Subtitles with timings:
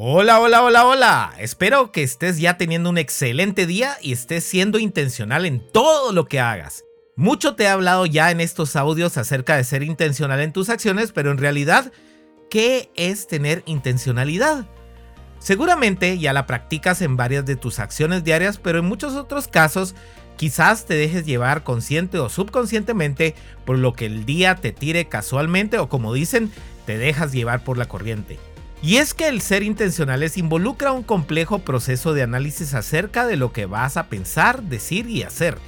[0.00, 1.34] Hola, hola, hola, hola.
[1.40, 6.26] Espero que estés ya teniendo un excelente día y estés siendo intencional en todo lo
[6.26, 6.84] que hagas.
[7.16, 11.10] Mucho te he hablado ya en estos audios acerca de ser intencional en tus acciones,
[11.10, 11.90] pero en realidad,
[12.48, 14.66] ¿qué es tener intencionalidad?
[15.40, 19.96] Seguramente ya la practicas en varias de tus acciones diarias, pero en muchos otros casos
[20.36, 23.34] quizás te dejes llevar consciente o subconscientemente
[23.64, 26.52] por lo que el día te tire casualmente o como dicen,
[26.86, 28.38] te dejas llevar por la corriente.
[28.82, 33.52] Y es que el ser intencionales involucra un complejo proceso de análisis acerca de lo
[33.52, 35.58] que vas a pensar, decir y hacer.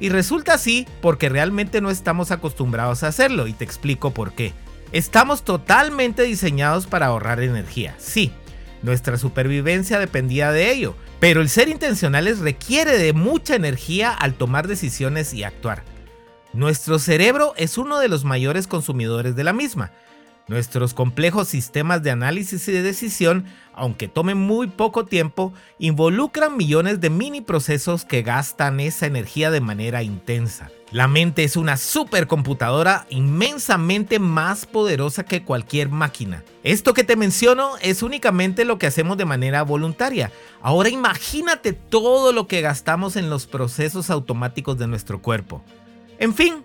[0.00, 4.52] Y resulta así porque realmente no estamos acostumbrados a hacerlo y te explico por qué.
[4.92, 8.32] Estamos totalmente diseñados para ahorrar energía, sí,
[8.82, 14.68] nuestra supervivencia dependía de ello, pero el ser intencionales requiere de mucha energía al tomar
[14.68, 15.82] decisiones y actuar.
[16.52, 19.90] Nuestro cerebro es uno de los mayores consumidores de la misma,
[20.48, 23.44] Nuestros complejos sistemas de análisis y de decisión,
[23.74, 29.60] aunque tomen muy poco tiempo, involucran millones de mini procesos que gastan esa energía de
[29.60, 30.70] manera intensa.
[30.90, 36.42] La mente es una supercomputadora inmensamente más poderosa que cualquier máquina.
[36.62, 40.32] Esto que te menciono es únicamente lo que hacemos de manera voluntaria.
[40.62, 45.62] Ahora imagínate todo lo que gastamos en los procesos automáticos de nuestro cuerpo.
[46.18, 46.64] En fin,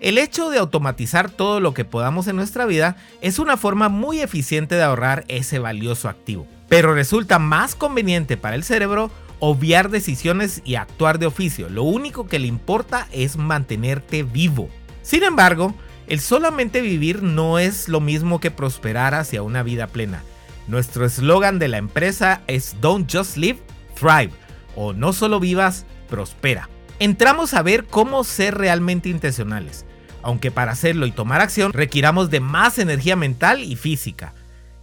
[0.00, 4.20] el hecho de automatizar todo lo que podamos en nuestra vida es una forma muy
[4.20, 6.46] eficiente de ahorrar ese valioso activo.
[6.68, 11.68] Pero resulta más conveniente para el cerebro obviar decisiones y actuar de oficio.
[11.68, 14.70] Lo único que le importa es mantenerte vivo.
[15.02, 15.74] Sin embargo,
[16.06, 20.22] el solamente vivir no es lo mismo que prosperar hacia una vida plena.
[20.66, 23.60] Nuestro eslogan de la empresa es Don't Just Live,
[23.94, 24.32] Thrive,
[24.76, 26.70] o no solo vivas, prospera.
[27.00, 29.84] Entramos a ver cómo ser realmente intencionales
[30.22, 34.34] aunque para hacerlo y tomar acción requiramos de más energía mental y física.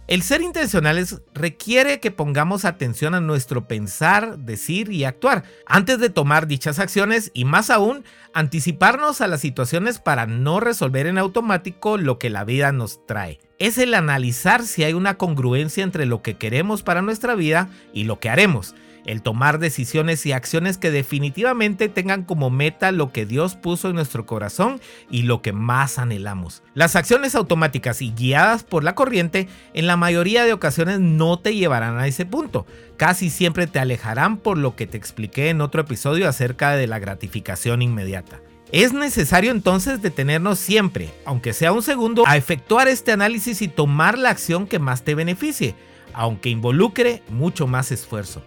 [0.08, 6.08] El ser intencionales requiere que pongamos atención a nuestro pensar, decir y actuar antes de
[6.08, 11.98] tomar dichas acciones y más aún anticiparnos a las situaciones para no resolver en automático
[11.98, 13.38] lo que la vida nos trae.
[13.58, 18.04] Es el analizar si hay una congruencia entre lo que queremos para nuestra vida y
[18.04, 18.74] lo que haremos
[19.06, 23.96] el tomar decisiones y acciones que definitivamente tengan como meta lo que Dios puso en
[23.96, 26.62] nuestro corazón y lo que más anhelamos.
[26.74, 31.54] Las acciones automáticas y guiadas por la corriente en la mayoría de ocasiones no te
[31.54, 32.66] llevarán a ese punto.
[32.96, 36.98] Casi siempre te alejarán por lo que te expliqué en otro episodio acerca de la
[36.98, 38.40] gratificación inmediata.
[38.70, 44.18] Es necesario entonces detenernos siempre, aunque sea un segundo, a efectuar este análisis y tomar
[44.18, 45.74] la acción que más te beneficie,
[46.12, 48.42] aunque involucre mucho más esfuerzo.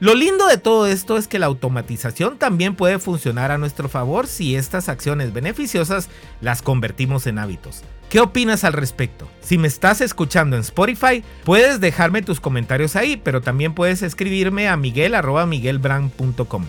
[0.00, 4.26] Lo lindo de todo esto es que la automatización también puede funcionar a nuestro favor
[4.26, 6.08] si estas acciones beneficiosas
[6.40, 7.84] las convertimos en hábitos.
[8.08, 9.28] ¿Qué opinas al respecto?
[9.40, 14.68] Si me estás escuchando en Spotify, puedes dejarme tus comentarios ahí, pero también puedes escribirme
[14.68, 16.64] a miguel.miguelbrand.com.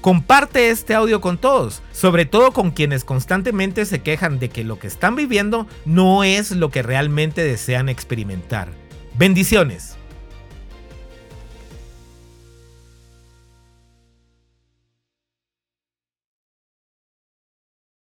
[0.00, 4.78] Comparte este audio con todos, sobre todo con quienes constantemente se quejan de que lo
[4.78, 8.68] que están viviendo no es lo que realmente desean experimentar.
[9.16, 9.96] Bendiciones.